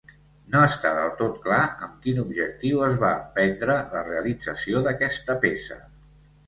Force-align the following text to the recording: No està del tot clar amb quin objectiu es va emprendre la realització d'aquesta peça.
No 0.53 0.61
està 0.69 0.93
del 0.99 1.11
tot 1.19 1.35
clar 1.43 1.59
amb 1.87 2.01
quin 2.07 2.23
objectiu 2.23 2.81
es 2.89 2.99
va 3.05 3.13
emprendre 3.21 3.77
la 3.95 4.05
realització 4.11 4.87
d'aquesta 4.89 5.39
peça. 5.49 5.81